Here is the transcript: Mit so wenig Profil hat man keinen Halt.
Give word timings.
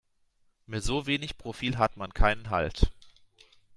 Mit 0.65 0.83
so 0.83 1.05
wenig 1.05 1.37
Profil 1.37 1.77
hat 1.77 1.95
man 1.95 2.11
keinen 2.11 2.49
Halt. 2.49 2.91